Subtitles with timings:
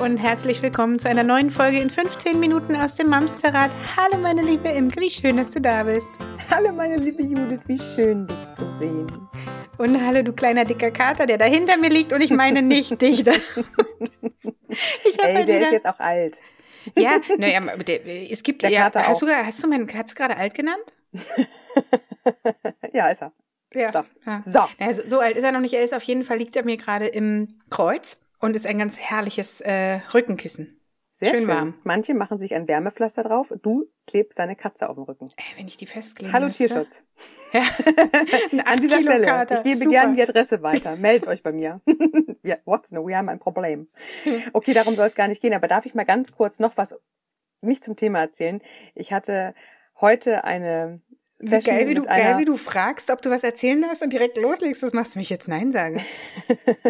[0.00, 3.70] Und herzlich willkommen zu einer neuen Folge in 15 Minuten aus dem Mamsterrad.
[3.98, 6.08] Hallo meine liebe Imke, wie schön, dass du da bist.
[6.50, 9.06] Hallo meine liebe Judith, wie schön dich zu sehen.
[9.76, 13.02] Und hallo du kleiner dicker Kater, der da hinter mir liegt und ich meine nicht
[13.02, 13.26] dich.
[13.26, 13.36] ich
[14.68, 15.60] Ey, halt der wieder...
[15.60, 16.38] ist jetzt auch alt.
[16.96, 17.60] Ja, naja,
[18.30, 18.84] es gibt der ja.
[18.84, 19.26] Kater hast, auch.
[19.28, 20.94] du, hast du meinen Katz gerade alt genannt?
[22.94, 23.32] ja, ist er.
[23.74, 23.92] Ja.
[23.92, 24.00] So.
[24.24, 24.40] Ja.
[24.40, 24.60] so.
[24.78, 25.74] Also, so alt ist er noch nicht.
[25.74, 28.98] Er ist auf jeden Fall, liegt er mir gerade im Kreuz und ist ein ganz
[28.98, 30.80] herrliches äh, Rückenkissen.
[31.20, 31.74] Sehr schön schön, warm.
[31.84, 33.52] Manche machen sich ein Wärmepflaster drauf.
[33.60, 35.26] Du klebst deine Katze auf dem Rücken.
[35.36, 36.66] Ey, wenn ich die festkleben Hallo müsste.
[36.66, 37.02] Tierschutz.
[37.52, 37.62] Ja.
[38.64, 39.26] An dieser Kilo Stelle.
[39.26, 39.56] Kater.
[39.56, 40.94] Ich gebe gerne die Adresse weiter.
[40.94, 41.80] Meldet euch bei mir.
[42.64, 43.08] what's no?
[43.08, 43.88] Wir haben ein Problem.
[44.52, 45.52] Okay, darum soll es gar nicht gehen.
[45.52, 46.94] Aber darf ich mal ganz kurz noch was
[47.60, 48.62] nicht zum Thema erzählen?
[48.94, 49.52] Ich hatte
[50.00, 51.00] heute eine
[51.40, 54.36] Session geil, wie du, geil, wie du fragst, ob du was erzählen darfst und direkt
[54.36, 54.82] loslegst.
[54.82, 56.04] Was machst du mich jetzt Nein sagen?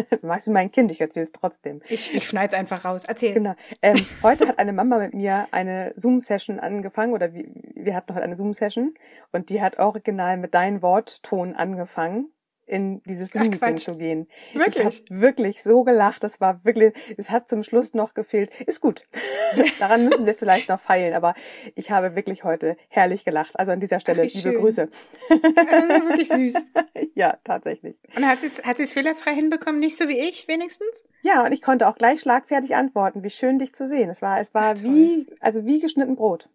[0.09, 1.81] Du machst wie mein Kind, ich erzähle es trotzdem.
[1.87, 3.05] Ich, ich schneid's einfach raus.
[3.05, 3.33] Erzähl.
[3.33, 3.55] Genau.
[3.81, 8.23] Ähm, heute hat eine Mama mit mir eine Zoom-Session angefangen oder wir, wir hatten heute
[8.23, 8.93] eine Zoom-Session
[9.31, 12.29] und die hat original mit deinem Wortton angefangen
[12.71, 14.27] in dieses Ach, Zoom-Meeting zu gehen.
[14.53, 14.77] Wirklich?
[14.77, 16.23] Ich habe wirklich so gelacht.
[16.23, 18.49] Das war wirklich, es hat zum Schluss noch gefehlt.
[18.61, 19.05] Ist gut.
[19.79, 21.33] Daran müssen wir vielleicht noch feilen, aber
[21.75, 23.59] ich habe wirklich heute herrlich gelacht.
[23.59, 24.55] Also an dieser Stelle wie liebe schön.
[24.55, 24.89] Grüße.
[25.29, 26.65] Wirklich süß.
[27.15, 27.99] ja, tatsächlich.
[28.15, 29.81] Und hat sie es hat sie's fehlerfrei hinbekommen?
[29.81, 31.03] Nicht so wie ich, wenigstens?
[31.23, 33.23] Ja, und ich konnte auch gleich schlagfertig antworten.
[33.23, 34.09] Wie schön dich zu sehen.
[34.09, 36.49] Es war, es war Ach, wie, also wie geschnitten Brot.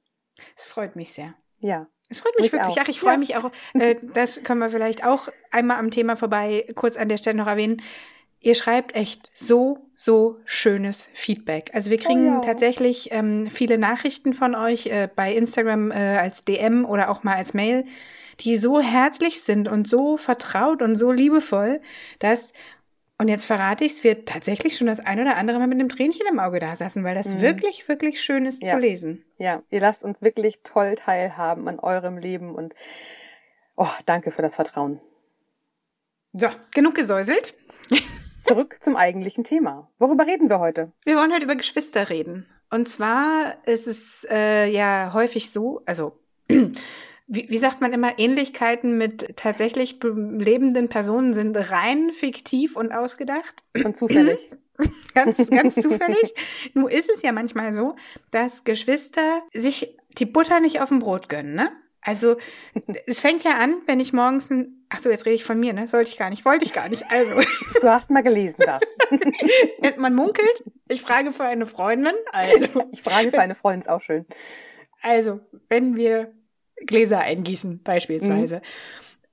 [0.56, 1.34] Es freut mich sehr.
[1.60, 1.88] Ja.
[2.08, 2.78] Es freut mich Mich wirklich.
[2.78, 2.82] auch.
[2.82, 3.18] Ach, ich freue Ja.
[3.18, 3.50] mich auch.
[3.74, 7.46] Äh, das können wir vielleicht auch einmal am Thema vorbei kurz an der Stelle noch
[7.46, 7.82] erwähnen.
[8.40, 11.70] Ihr schreibt echt so, so schönes Feedback.
[11.74, 12.40] Also wir kriegen Oh ja.
[12.40, 17.34] tatsächlich ähm, viele Nachrichten von euch äh, bei Instagram äh, als DM oder auch mal
[17.34, 17.84] als Mail,
[18.40, 21.80] die so herzlich sind und so vertraut und so liebevoll,
[22.20, 22.52] dass,
[23.18, 25.88] und jetzt verrate ich es, wir tatsächlich schon das ein oder andere Mal mit einem
[25.88, 27.40] Tränchen im Auge da saßen, weil das Mhm.
[27.40, 28.72] wirklich, wirklich schön ist Ja.
[28.72, 29.24] zu lesen.
[29.38, 32.74] Ja, ihr lasst uns wirklich toll teilhaben an eurem Leben und
[33.76, 35.00] oh, danke für das Vertrauen.
[36.32, 37.54] So, genug gesäuselt.
[38.44, 39.90] Zurück zum eigentlichen Thema.
[39.98, 40.92] Worüber reden wir heute?
[41.04, 42.46] Wir wollen heute über Geschwister reden.
[42.70, 46.18] Und zwar ist es äh, ja häufig so, also
[47.26, 52.92] wie, wie sagt man immer, Ähnlichkeiten mit tatsächlich be- lebenden Personen sind rein fiktiv und
[52.92, 53.62] ausgedacht.
[53.84, 54.50] Und zufällig.
[55.14, 56.34] Ganz, ganz zufällig.
[56.74, 57.96] Nur ist es ja manchmal so,
[58.30, 61.72] dass Geschwister sich die Butter nicht auf dem Brot gönnen, ne?
[62.02, 62.36] Also,
[63.06, 65.72] es fängt ja an, wenn ich morgens ein, ach so, jetzt rede ich von mir,
[65.72, 65.88] ne?
[65.88, 67.10] Sollte ich gar nicht, wollte ich gar nicht.
[67.10, 67.32] Also,
[67.80, 68.82] Du hast mal gelesen das.
[69.96, 74.02] man munkelt, ich frage für eine Freundin, also, Ich frage für eine Freundin, ist auch
[74.02, 74.26] schön.
[75.00, 76.34] Also, wenn wir
[76.84, 78.62] Gläser eingießen, beispielsweise.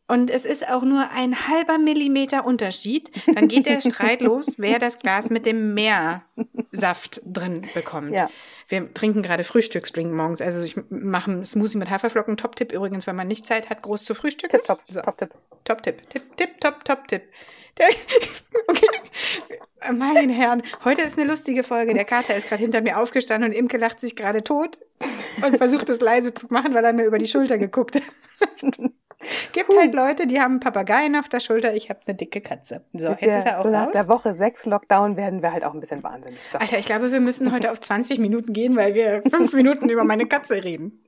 [0.08, 4.78] Und es ist auch nur ein halber Millimeter Unterschied, dann geht der Streit los, wer
[4.78, 8.14] das Glas mit dem Meersaft drin bekommt.
[8.14, 8.30] Ja.
[8.68, 10.42] Wir trinken gerade Frühstücksdrink morgens.
[10.42, 12.36] Also ich mache einen Smoothie mit Haferflocken.
[12.38, 14.52] Top-Tipp übrigens, wenn man nicht Zeit hat, groß zu frühstücken.
[14.58, 15.02] Tipp, top, So.
[15.02, 15.30] top, tipp.
[15.64, 16.10] Top-Tipp.
[16.10, 17.24] Tipp, Tipp, Top, Top-Tipp.
[17.78, 17.88] Der-
[18.68, 18.88] Okay.
[19.94, 21.94] Mein Herrn, heute ist eine lustige Folge.
[21.94, 24.80] Der Kater ist gerade hinter mir aufgestanden und Imke lacht sich gerade tot
[25.44, 28.04] und versucht es leise zu machen, weil er mir über die Schulter geguckt hat.
[29.54, 29.78] Gibt Puh.
[29.80, 32.84] halt Leute, die haben Papageien auf der Schulter, ich habe eine dicke Katze.
[32.94, 33.94] So, Wisst jetzt ihr, ist er auch so nach raus.
[33.94, 36.40] der Woche sechs Lockdown werden wir halt auch ein bisschen wahnsinnig.
[36.52, 36.58] So.
[36.60, 40.04] Alter, ich glaube, wir müssen heute auf 20 Minuten gehen, weil wir fünf Minuten über
[40.04, 41.04] meine Katze reden.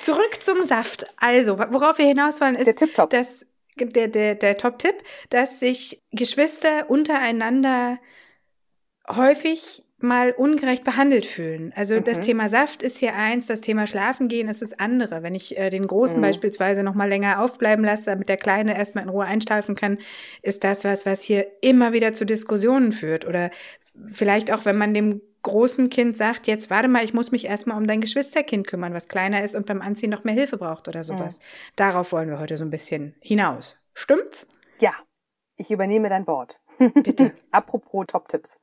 [0.00, 1.06] Zurück zum Saft.
[1.18, 3.46] Also, worauf wir hinaus wollen, ist, dass
[3.78, 4.94] der, der, der Top-Tipp,
[5.30, 7.98] dass sich Geschwister untereinander
[9.08, 11.72] häufig mal ungerecht behandelt fühlen.
[11.74, 12.22] Also das Mhm.
[12.22, 15.22] Thema Saft ist hier eins, das Thema Schlafen gehen ist das andere.
[15.24, 16.22] Wenn ich äh, den Großen Mhm.
[16.22, 19.98] beispielsweise noch mal länger aufbleiben lasse, damit der Kleine erstmal in Ruhe einschlafen kann,
[20.42, 23.26] ist das was, was hier immer wieder zu Diskussionen führt.
[23.26, 23.50] Oder
[24.12, 27.76] vielleicht auch, wenn man dem großen Kind sagt, jetzt warte mal, ich muss mich erstmal
[27.76, 31.04] um dein Geschwisterkind kümmern, was kleiner ist und beim Anziehen noch mehr Hilfe braucht oder
[31.04, 31.38] sowas.
[31.76, 33.76] Darauf wollen wir heute so ein bisschen hinaus.
[33.94, 34.46] Stimmt's?
[34.80, 34.92] Ja,
[35.56, 36.60] ich übernehme dein Wort.
[36.78, 37.32] Bitte.
[37.50, 38.58] Apropos Top-Tipps.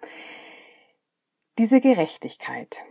[1.57, 2.83] Diese Gerechtigkeit,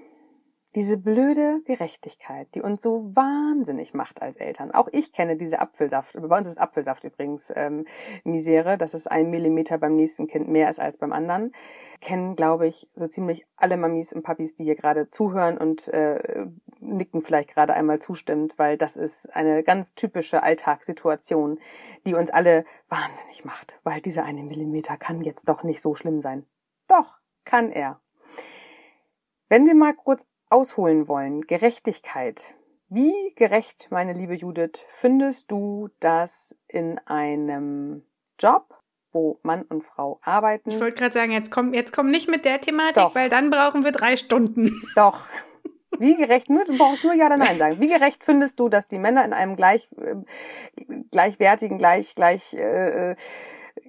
[0.74, 4.72] diese blöde Gerechtigkeit, die uns so wahnsinnig macht als Eltern.
[4.72, 6.14] Auch ich kenne diese Apfelsaft.
[6.20, 7.86] Bei uns ist Apfelsaft übrigens ähm,
[8.24, 11.52] Misere, dass es ein Millimeter beim nächsten Kind mehr ist als beim anderen.
[12.00, 16.46] Kennen, glaube ich, so ziemlich alle Mamis und Papis, die hier gerade zuhören und äh,
[16.80, 21.58] nicken vielleicht gerade einmal zustimmend, weil das ist eine ganz typische Alltagssituation,
[22.06, 26.20] die uns alle wahnsinnig macht, weil dieser eine Millimeter kann jetzt doch nicht so schlimm
[26.20, 26.44] sein.
[26.88, 28.00] Doch, kann er.
[29.48, 32.54] Wenn wir mal kurz ausholen wollen, Gerechtigkeit.
[32.88, 38.04] Wie gerecht, meine liebe Judith, findest du das in einem
[38.38, 38.78] Job,
[39.10, 40.70] wo Mann und Frau arbeiten.
[40.70, 43.14] Ich wollte gerade sagen, jetzt komm, jetzt komm nicht mit der Thematik, Doch.
[43.14, 44.82] weil dann brauchen wir drei Stunden.
[44.96, 45.20] Doch.
[45.98, 47.80] Wie gerecht, nur, du brauchst nur Ja oder Nein sagen.
[47.80, 50.16] Wie gerecht findest du, dass die Männer in einem gleich, äh,
[51.10, 53.16] gleichwertigen, gleich, gleich, äh, äh,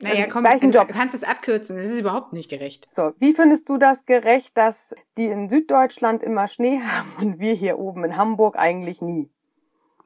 [0.02, 0.88] Naja, also komm, gleichen also, Job.
[0.88, 1.78] du kannst es abkürzen.
[1.78, 2.88] Es ist überhaupt nicht gerecht.
[2.92, 7.54] So, wie findest du das gerecht, dass die in Süddeutschland immer Schnee haben und wir
[7.54, 9.30] hier oben in Hamburg eigentlich nie?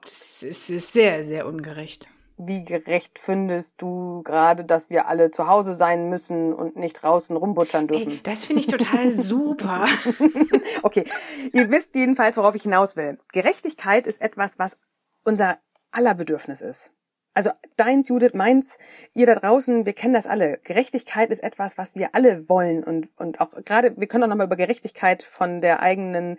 [0.04, 2.08] Es ist, ist sehr, sehr ungerecht.
[2.42, 7.36] Wie gerecht findest du gerade, dass wir alle zu Hause sein müssen und nicht draußen
[7.36, 8.12] rumbutschern dürfen?
[8.12, 9.86] Ey, das finde ich total super.
[10.82, 11.04] Okay,
[11.52, 13.20] ihr wisst jedenfalls, worauf ich hinaus will.
[13.34, 14.78] Gerechtigkeit ist etwas, was
[15.26, 15.58] unser
[15.92, 16.92] aller Bedürfnis ist.
[17.40, 18.78] Also deins, Judith, meins,
[19.14, 20.60] ihr da draußen, wir kennen das alle.
[20.66, 24.48] Gerechtigkeit ist etwas, was wir alle wollen und, und auch gerade, wir können auch nochmal
[24.48, 26.38] über Gerechtigkeit von der eigenen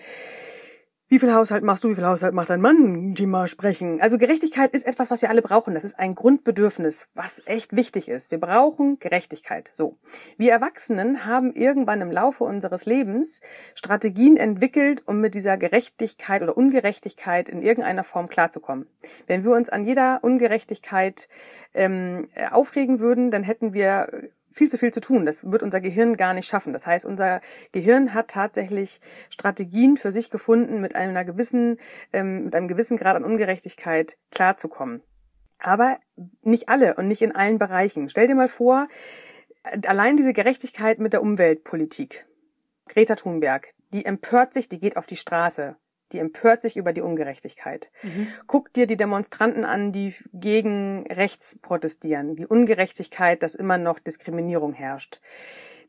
[1.10, 4.00] wie viel Haushalt machst du, wie viel Haushalt macht dein Mann, Thema sprechen.
[4.00, 5.74] Also Gerechtigkeit ist etwas, was wir alle brauchen.
[5.74, 8.30] Das ist ein Grundbedürfnis, was echt wichtig ist.
[8.30, 9.70] Wir brauchen Gerechtigkeit.
[9.72, 9.96] So.
[10.36, 13.40] Wir Erwachsenen haben irgendwann im Laufe unseres Lebens
[13.74, 18.86] Strategien entwickelt, um mit dieser Gerechtigkeit oder Ungerechtigkeit in irgendeiner Form klarzukommen.
[19.26, 21.28] Wenn wir uns an jeder Ungerechtigkeit
[21.74, 25.26] ähm, aufregen würden, dann hätten wir viel zu viel zu tun.
[25.26, 26.72] Das wird unser Gehirn gar nicht schaffen.
[26.72, 27.40] Das heißt, unser
[27.72, 29.00] Gehirn hat tatsächlich
[29.30, 31.78] Strategien für sich gefunden, mit einer gewissen,
[32.12, 35.02] ähm, mit einem gewissen Grad an Ungerechtigkeit klarzukommen.
[35.58, 35.98] Aber
[36.42, 38.08] nicht alle und nicht in allen Bereichen.
[38.08, 38.88] Stell dir mal vor,
[39.86, 42.26] allein diese Gerechtigkeit mit der Umweltpolitik.
[42.88, 45.76] Greta Thunberg, die empört sich, die geht auf die Straße.
[46.12, 47.90] Die empört sich über die Ungerechtigkeit.
[48.02, 48.28] Mhm.
[48.46, 54.72] Guck dir die Demonstranten an, die gegen rechts protestieren, die Ungerechtigkeit, dass immer noch Diskriminierung
[54.72, 55.20] herrscht.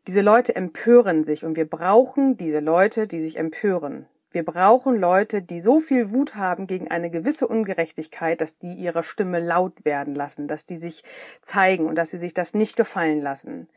[0.08, 4.08] Diese Leute empören sich und wir brauchen diese Leute, die sich empören.
[4.32, 9.04] Wir brauchen Leute, die so viel Wut haben gegen eine gewisse Ungerechtigkeit, dass die ihre
[9.04, 11.04] Stimme laut werden lassen, dass die sich
[11.44, 13.68] zeigen und dass sie sich das nicht gefallen lassen.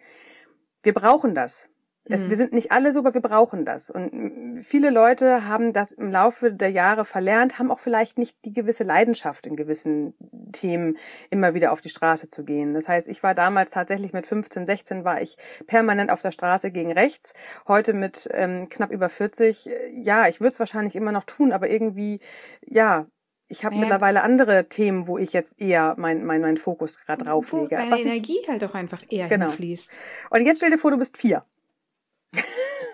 [0.85, 1.69] Wir brauchen das.
[2.07, 2.31] Es, Mhm.
[2.31, 3.89] wir sind nicht alle so, aber wir brauchen das.
[3.89, 8.53] Und viele Leute haben das im Laufe der Jahre verlernt, haben auch vielleicht nicht die
[8.53, 10.13] gewisse Leidenschaft in gewissen
[10.53, 10.99] Themen
[11.31, 12.75] immer wieder auf die Straße zu gehen.
[12.75, 15.37] Das heißt, ich war damals tatsächlich mit 15, 16 war ich
[15.67, 17.33] permanent auf der Straße gegen rechts.
[17.67, 21.53] Heute mit ähm, knapp über 40, äh, ja, ich würde es wahrscheinlich immer noch tun,
[21.53, 22.21] aber irgendwie,
[22.67, 23.07] ja,
[23.49, 23.81] ich habe Ja.
[23.81, 27.77] mittlerweile andere Themen, wo ich jetzt eher mein, mein, mein Fokus gerade drauf Wo lege.
[27.77, 29.47] deine Was ich, Energie halt auch einfach eher Genau.
[29.47, 29.99] hinfließt.
[30.31, 31.45] und jetzt stell dir vor, du bist vier.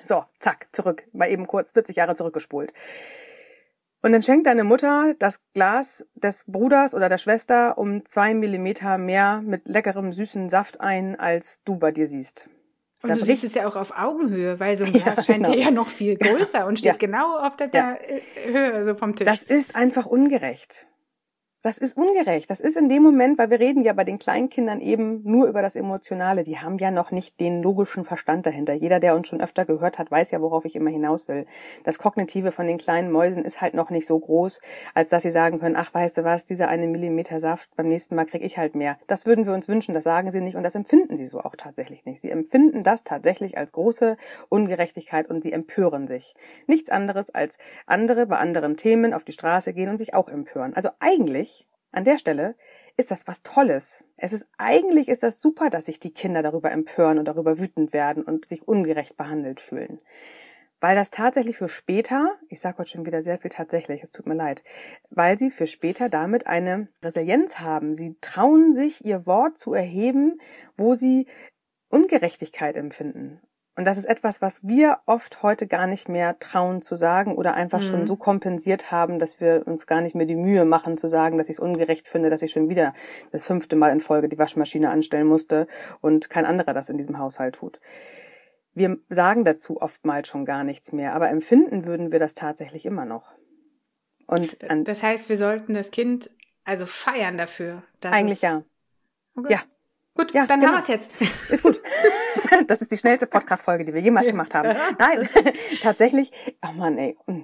[0.02, 1.04] So, zack, zurück.
[1.12, 2.72] Mal eben kurz 40 Jahre zurückgespult.
[4.02, 8.96] Und dann schenkt deine Mutter das Glas des Bruders oder der Schwester um zwei Millimeter
[8.96, 12.48] mehr mit leckerem, süßen Saft ein, als du bei dir siehst.
[13.02, 15.26] Und Da du bricht- siehst es ja auch auf Augenhöhe, weil so ein Ja, Glas
[15.26, 15.52] scheint genau.
[15.54, 16.96] dir ja noch viel größer und steht Ja.
[16.98, 17.98] genau auf der Ja.
[17.98, 19.26] der Höhe so vom Tisch.
[19.26, 20.86] Das ist einfach ungerecht.
[21.62, 22.48] Das ist ungerecht.
[22.48, 25.60] Das ist in dem Moment, weil wir reden ja bei den Kleinkindern eben nur über
[25.60, 26.42] das Emotionale.
[26.42, 28.72] Die haben ja noch nicht den logischen Verstand dahinter.
[28.72, 31.44] Jeder, der uns schon öfter gehört hat, weiß ja, worauf ich immer hinaus will.
[31.84, 34.62] Das Kognitive von den kleinen Mäusen ist halt noch nicht so groß,
[34.94, 38.14] als dass sie sagen können, ach, weißt du was, dieser eine Millimeter Saft, beim nächsten
[38.14, 38.96] Mal krieg ich halt mehr.
[39.06, 41.56] Das würden wir uns wünschen, das sagen sie nicht und das empfinden sie so auch
[41.56, 42.22] tatsächlich nicht.
[42.22, 44.16] Sie empfinden das tatsächlich als große
[44.48, 46.34] Ungerechtigkeit und sie empören sich.
[46.66, 50.72] Nichts anderes als andere bei anderen Themen auf die Straße gehen und sich auch empören.
[50.72, 51.49] Also eigentlich
[51.92, 52.56] an der Stelle
[52.96, 54.04] ist das was Tolles.
[54.16, 57.92] Es ist eigentlich ist das super, dass sich die Kinder darüber empören und darüber wütend
[57.92, 60.00] werden und sich ungerecht behandelt fühlen.
[60.80, 64.26] Weil das tatsächlich für später, ich sage heute schon wieder sehr viel tatsächlich, es tut
[64.26, 64.62] mir leid,
[65.10, 67.94] weil sie für später damit eine Resilienz haben.
[67.94, 70.40] Sie trauen sich, ihr Wort zu erheben,
[70.76, 71.26] wo sie
[71.90, 73.42] Ungerechtigkeit empfinden.
[73.80, 77.54] Und das ist etwas, was wir oft heute gar nicht mehr trauen zu sagen oder
[77.54, 77.84] einfach Mhm.
[77.84, 81.38] schon so kompensiert haben, dass wir uns gar nicht mehr die Mühe machen zu sagen,
[81.38, 82.92] dass ich es ungerecht finde, dass ich schon wieder
[83.32, 85.66] das fünfte Mal in Folge die Waschmaschine anstellen musste
[86.02, 87.80] und kein anderer das in diesem Haushalt tut.
[88.74, 93.06] Wir sagen dazu oftmals schon gar nichts mehr, aber empfinden würden wir das tatsächlich immer
[93.06, 93.32] noch.
[94.26, 96.28] Und das heißt, wir sollten das Kind
[96.66, 97.82] also feiern dafür.
[98.02, 98.62] Dass eigentlich ja.
[99.34, 99.54] Okay.
[99.54, 99.60] Ja.
[100.16, 100.72] Gut, Ja, dann genau.
[100.72, 101.10] haben wir es jetzt.
[101.50, 101.80] Ist gut.
[102.66, 104.76] Das ist die schnellste Podcast-Folge, die wir jemals gemacht haben.
[104.98, 105.28] Nein,
[105.82, 106.30] tatsächlich.
[106.66, 107.16] Oh Mann, ey.
[107.26, 107.42] Mm.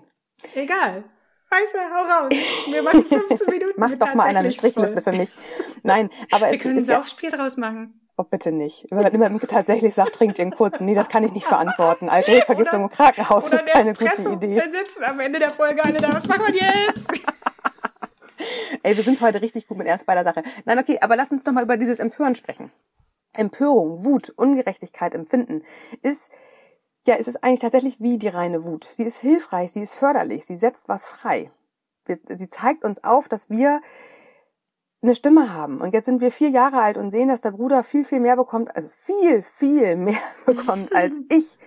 [0.54, 1.04] Egal.
[1.50, 2.32] Du, hau raus.
[2.70, 3.74] Wir machen 15 Minuten.
[3.76, 5.12] Mach doch mal einer eine Strichliste voll.
[5.12, 5.34] für mich.
[5.82, 8.00] Nein, aber Wir es können ein ist ja, Saufspiel draus machen.
[8.16, 8.86] oh, bitte nicht.
[8.90, 10.84] Wenn man immer tatsächlich sagt, trinkt ihr einen kurzen.
[10.86, 12.08] Nee, das kann ich nicht verantworten.
[12.08, 14.28] Alkoholvergiftung im Krankenhaus ist keine gute.
[14.32, 14.56] Idee.
[14.56, 16.12] Dann sitzen am Ende der Folge alle da.
[16.12, 16.54] Was machen wir
[16.88, 17.06] jetzt?
[18.86, 20.44] Ey, wir sind heute richtig gut mit Ernst bei der Sache.
[20.64, 22.70] Nein, okay, aber lass uns doch mal über dieses Empören sprechen.
[23.32, 25.64] Empörung, Wut, Ungerechtigkeit, Empfinden
[26.02, 26.30] ist,
[27.04, 28.84] ja, es ist eigentlich tatsächlich wie die reine Wut.
[28.84, 31.50] Sie ist hilfreich, sie ist förderlich, sie setzt was frei.
[32.28, 33.80] Sie zeigt uns auf, dass wir
[35.02, 35.80] eine Stimme haben.
[35.80, 38.36] Und jetzt sind wir vier Jahre alt und sehen, dass der Bruder viel, viel mehr
[38.36, 41.58] bekommt, also viel, viel mehr bekommt als ich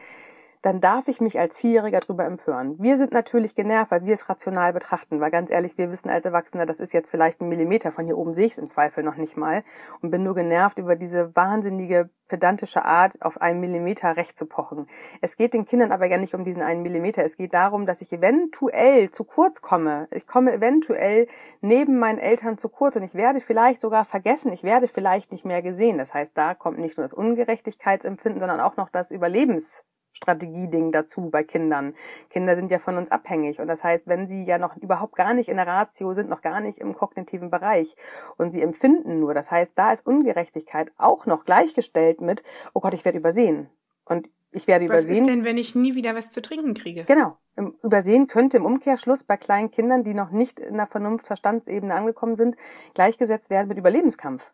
[0.62, 2.76] dann darf ich mich als Vierjähriger drüber empören.
[2.80, 6.26] Wir sind natürlich genervt, weil wir es rational betrachten, weil ganz ehrlich, wir wissen als
[6.26, 9.04] Erwachsene, das ist jetzt vielleicht ein Millimeter, von hier oben sehe ich es im Zweifel
[9.04, 9.64] noch nicht mal
[10.02, 14.88] und bin nur genervt über diese wahnsinnige pedantische Art, auf einen Millimeter recht zu pochen.
[15.22, 17.24] Es geht den Kindern aber ja nicht um diesen einen Millimeter.
[17.26, 20.08] Es geht darum, dass ich eventuell zu kurz komme.
[20.12, 21.28] Ich komme eventuell
[21.62, 24.54] neben meinen Eltern zu kurz und ich werde vielleicht sogar vergessen.
[24.54, 25.98] Ich werde vielleicht nicht mehr gesehen.
[25.98, 29.86] Das heißt, da kommt nicht nur das Ungerechtigkeitsempfinden, sondern auch noch das Überlebens
[30.22, 31.96] Strategieding dazu bei Kindern.
[32.30, 35.34] Kinder sind ja von uns abhängig und das heißt, wenn sie ja noch überhaupt gar
[35.34, 37.96] nicht in der Ratio sind, noch gar nicht im kognitiven Bereich
[38.38, 42.94] und sie empfinden nur, das heißt, da ist Ungerechtigkeit auch noch gleichgestellt mit, oh Gott,
[42.94, 43.70] ich werde übersehen
[44.06, 45.24] und ich werde was übersehen.
[45.24, 47.06] Was ist denn, wenn ich nie wieder was zu trinken kriege?
[47.06, 47.38] Genau.
[47.84, 52.56] Übersehen könnte im Umkehrschluss bei kleinen Kindern, die noch nicht in der Vernunft-Verstandsebene angekommen sind,
[52.94, 54.54] gleichgesetzt werden mit Überlebenskampf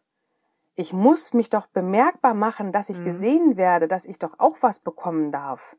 [0.76, 3.06] ich muss mich doch bemerkbar machen, dass ich mhm.
[3.06, 5.76] gesehen werde, dass ich doch auch was bekommen darf.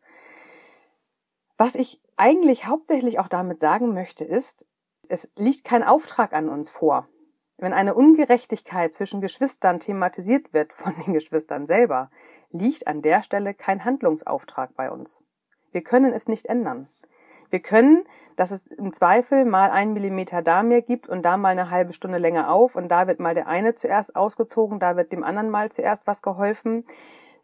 [1.58, 4.66] Was ich eigentlich hauptsächlich auch damit sagen möchte, ist,
[5.08, 7.08] es liegt kein Auftrag an uns vor.
[7.58, 12.10] Wenn eine Ungerechtigkeit zwischen Geschwistern thematisiert wird von den Geschwistern selber,
[12.50, 15.22] liegt an der Stelle kein Handlungsauftrag bei uns.
[15.72, 16.88] Wir können es nicht ändern.
[17.56, 18.04] Wir können,
[18.36, 21.94] dass es im Zweifel mal einen Millimeter da mehr gibt und da mal eine halbe
[21.94, 25.48] Stunde länger auf und da wird mal der eine zuerst ausgezogen, da wird dem anderen
[25.48, 26.84] mal zuerst was geholfen.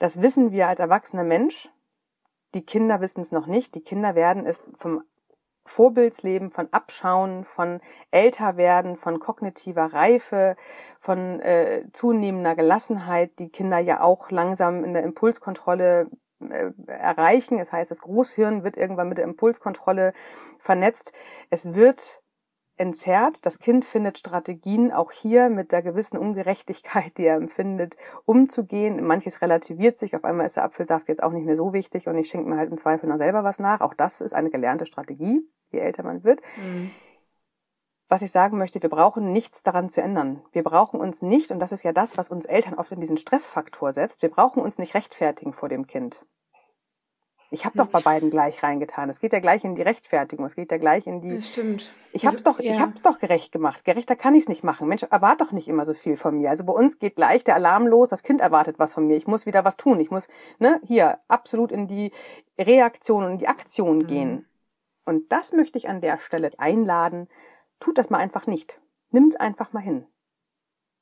[0.00, 1.70] Das wissen wir als erwachsener Mensch.
[2.52, 3.74] Die Kinder wissen es noch nicht.
[3.74, 5.02] Die Kinder werden es vom
[5.64, 10.56] Vorbildsleben, von Abschauen, von Älterwerden, von kognitiver Reife,
[11.00, 16.10] von äh, zunehmender Gelassenheit, die Kinder ja auch langsam in der Impulskontrolle
[16.86, 17.58] erreichen.
[17.58, 20.12] Das heißt, das Großhirn wird irgendwann mit der Impulskontrolle
[20.58, 21.12] vernetzt.
[21.50, 22.22] Es wird
[22.76, 23.44] entzerrt.
[23.46, 29.04] Das Kind findet Strategien, auch hier mit der gewissen Ungerechtigkeit, die er empfindet, umzugehen.
[29.04, 30.16] Manches relativiert sich.
[30.16, 32.56] Auf einmal ist der Apfelsaft jetzt auch nicht mehr so wichtig und ich schenke mir
[32.56, 33.80] halt im Zweifel noch selber was nach.
[33.80, 36.40] Auch das ist eine gelernte Strategie, je älter man wird.
[36.56, 36.90] Mhm.
[38.12, 40.42] Was ich sagen möchte, wir brauchen nichts daran zu ändern.
[40.52, 43.16] Wir brauchen uns nicht, und das ist ja das, was uns Eltern oft in diesen
[43.16, 46.20] Stressfaktor setzt, wir brauchen uns nicht rechtfertigen vor dem Kind.
[47.50, 49.08] Ich habe doch bei beiden gleich reingetan.
[49.08, 50.44] Es geht ja gleich in die Rechtfertigung.
[50.44, 51.36] Es geht ja gleich in die.
[51.36, 51.90] Das stimmt.
[52.12, 52.72] Ich hab's doch, ja.
[52.72, 53.82] ich hab's doch gerecht gemacht.
[53.86, 54.88] Gerechter kann ich's nicht machen.
[54.88, 56.50] Mensch, erwart doch nicht immer so viel von mir.
[56.50, 58.10] Also bei uns geht gleich der Alarm los.
[58.10, 59.16] Das Kind erwartet was von mir.
[59.16, 59.98] Ich muss wieder was tun.
[60.00, 60.28] Ich muss,
[60.58, 62.12] ne, hier absolut in die
[62.58, 64.06] Reaktion und in die Aktion mhm.
[64.06, 64.46] gehen.
[65.06, 67.28] Und das möchte ich an der Stelle einladen,
[67.82, 68.80] tut das mal einfach nicht.
[69.10, 70.06] Nimm's einfach mal hin.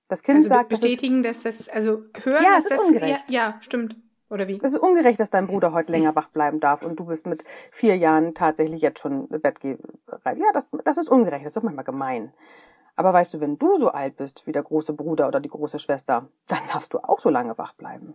[0.09, 3.31] Das Kind also sagt, bestätigen, dass das, also hören, ja, es ist ungerecht.
[3.31, 3.97] Ja, ja, stimmt.
[4.29, 4.61] Oder wie?
[4.63, 7.45] Es ist ungerecht, dass dein Bruder heute länger wach bleiben darf und du bist mit
[7.71, 9.79] vier Jahren tatsächlich jetzt schon Bett gehen.
[10.25, 11.45] Ja, das, das ist ungerecht.
[11.45, 12.33] Das ist doch manchmal gemein.
[12.97, 15.79] Aber weißt du, wenn du so alt bist wie der große Bruder oder die große
[15.79, 18.15] Schwester, dann darfst du auch so lange wach bleiben.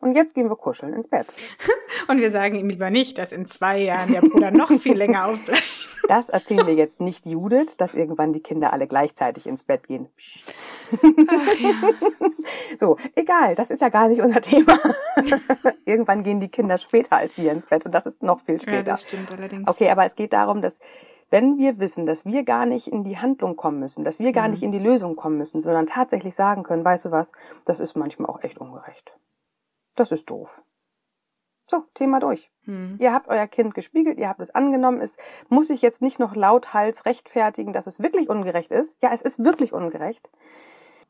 [0.00, 1.26] Und jetzt gehen wir kuscheln ins Bett.
[2.08, 5.28] Und wir sagen ihm lieber nicht, dass in zwei Jahren der Bruder noch viel länger
[5.28, 5.62] aufbleibt.
[6.08, 10.08] Das erzählen wir jetzt nicht Judith, dass irgendwann die Kinder alle gleichzeitig ins Bett gehen.
[11.28, 11.74] Ach, ja.
[12.78, 14.76] So, egal, das ist ja gar nicht unser Thema.
[15.84, 18.78] irgendwann gehen die Kinder später als wir ins Bett und das ist noch viel später.
[18.78, 19.68] Ja, das stimmt allerdings.
[19.68, 20.80] Okay, aber es geht darum, dass
[21.30, 24.46] wenn wir wissen, dass wir gar nicht in die Handlung kommen müssen, dass wir gar
[24.46, 24.50] mhm.
[24.50, 27.30] nicht in die Lösung kommen müssen, sondern tatsächlich sagen können, weißt du was,
[27.64, 29.12] das ist manchmal auch echt ungerecht.
[29.96, 30.62] Das ist doof.
[31.66, 32.50] So, Thema durch.
[32.64, 32.96] Hm.
[32.98, 35.00] Ihr habt euer Kind gespiegelt, ihr habt es angenommen.
[35.00, 35.16] Es
[35.48, 38.96] muss sich jetzt nicht noch lauthals rechtfertigen, dass es wirklich ungerecht ist.
[39.02, 40.30] Ja, es ist wirklich ungerecht.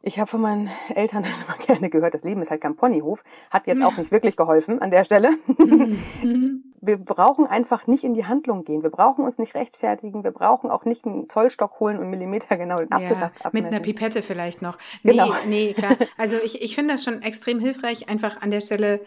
[0.02, 3.24] Ich habe von meinen Eltern immer gerne gehört, das Leben ist halt kein Ponyhof.
[3.50, 5.30] Hat jetzt auch nicht wirklich geholfen an der Stelle.
[6.80, 8.82] Wir brauchen einfach nicht in die Handlung gehen.
[8.82, 10.24] Wir brauchen uns nicht rechtfertigen.
[10.24, 13.66] Wir brauchen auch nicht einen Zollstock holen und Millimeter genau den Apfelsaft ja, abmessen.
[13.66, 14.78] Mit einer Pipette vielleicht noch.
[15.02, 15.32] Nee, genau.
[15.46, 15.96] nee, klar.
[16.16, 19.00] Also ich, ich finde das schon extrem hilfreich, einfach an der Stelle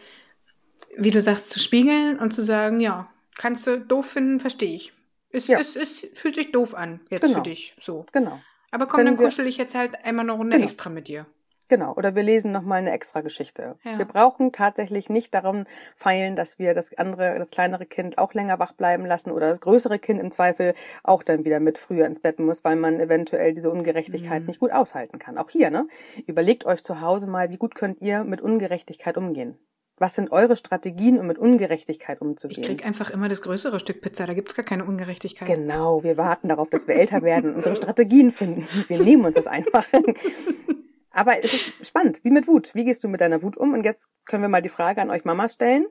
[0.98, 4.94] wie du sagst, zu spiegeln und zu sagen, ja, kannst du doof finden, verstehe ich.
[5.30, 5.60] Es, ja.
[5.60, 7.36] es, es fühlt sich doof an jetzt genau.
[7.36, 7.75] für dich.
[7.82, 8.06] So.
[8.12, 8.39] Genau.
[8.72, 10.65] Aber komm, Können dann kuschel ich jetzt halt einmal eine Runde genau.
[10.65, 11.25] extra mit dir.
[11.67, 13.75] Genau, oder wir lesen nochmal eine extra Geschichte.
[13.84, 13.98] Ja.
[13.98, 15.65] Wir brauchen tatsächlich nicht darum
[15.96, 19.62] feilen, dass wir das andere, das kleinere Kind auch länger wach bleiben lassen oder das
[19.62, 23.53] größere Kind im Zweifel auch dann wieder mit früher ins Bett muss, weil man eventuell
[23.53, 24.48] diese Ungerechtigkeit mhm.
[24.48, 25.38] nicht gut aushalten kann.
[25.38, 25.88] Auch hier, ne?
[26.25, 29.58] Überlegt euch zu Hause mal, wie gut könnt ihr mit Ungerechtigkeit umgehen?
[29.98, 32.62] Was sind eure Strategien, um mit Ungerechtigkeit umzugehen?
[32.62, 35.48] Ich krieg einfach immer das größere Stück Pizza, da gibt's gar keine Ungerechtigkeit.
[35.48, 38.67] Genau, wir warten darauf, dass wir älter werden und unsere Strategien finden.
[38.88, 39.86] Wir nehmen uns das einfach.
[41.13, 42.74] Aber es ist spannend, wie mit Wut.
[42.74, 43.74] Wie gehst du mit deiner Wut um?
[43.74, 45.86] Und jetzt können wir mal die Frage an euch Mamas stellen.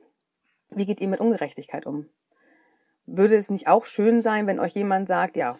[0.69, 2.07] Wie geht ihr mit Ungerechtigkeit um?
[3.05, 5.57] Würde es nicht auch schön sein, wenn euch jemand sagt, ja,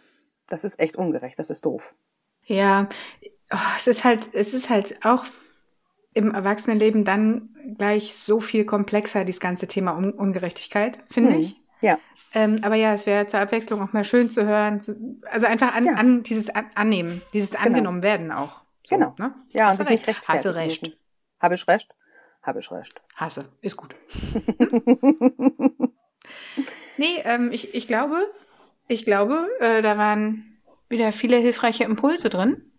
[0.48, 1.96] das ist echt ungerecht, das ist doof?
[2.46, 2.90] Ja,
[3.52, 5.26] oh, es ist halt, es ist halt auch
[6.14, 11.56] im Erwachsenenleben dann gleich so viel komplexer, dieses ganze Thema Un Ungerechtigkeit, finde Hm, ich.
[11.82, 11.98] Ja.
[12.34, 14.80] Ähm, aber ja, es wäre zur Abwechslung auch mal schön zu hören.
[14.80, 15.94] Zu, also einfach an, Ja.
[15.94, 18.64] an dieses an, Annehmen, dieses angenommen werden auch.
[18.86, 19.16] So, Genau.
[19.18, 19.34] Ne?
[19.52, 20.18] Ja, und Hast du sich nicht recht.
[20.20, 20.82] rechtfertigen Hast recht.
[20.84, 20.98] müssen.
[21.40, 21.96] Habe ich recht?
[22.42, 23.02] Habe ich recht.
[23.16, 23.96] Hasse, ist gut.
[26.98, 28.32] Nee, ähm, ich, ich glaube,
[28.88, 30.58] ich glaube, äh, da waren
[30.90, 32.72] wieder viele hilfreiche Impulse drin.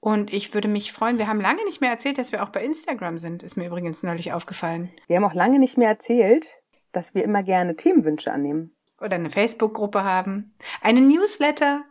[0.00, 2.64] Und ich würde mich freuen, wir haben lange nicht mehr erzählt, dass wir auch bei
[2.64, 4.90] Instagram sind, ist mir übrigens neulich aufgefallen.
[5.08, 6.60] Wir haben auch lange nicht mehr erzählt,
[6.92, 8.74] dass wir immer gerne Themenwünsche annehmen.
[9.00, 10.54] Oder eine Facebook-Gruppe haben.
[10.80, 11.82] Eine Newsletter.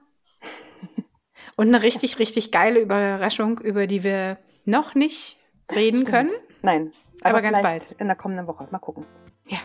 [1.57, 5.37] Und eine richtig, richtig geile Überraschung, über die wir noch nicht
[5.75, 6.09] reden Stimmt.
[6.09, 6.31] können.
[6.61, 7.99] Nein, Aber ganz vielleicht bald.
[7.99, 8.67] In der kommenden Woche.
[8.71, 9.05] Mal gucken.
[9.47, 9.57] Ja,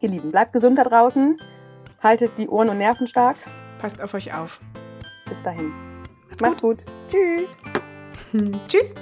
[0.00, 1.36] Ihr Lieben, bleibt gesund da draußen.
[2.02, 3.36] Haltet die Ohren und Nerven stark.
[3.78, 4.60] passt auf euch auf.
[5.28, 5.72] Bis dahin.
[6.40, 6.84] Macht's gut.
[7.08, 7.58] Tschüss.
[8.68, 8.94] Tschüss.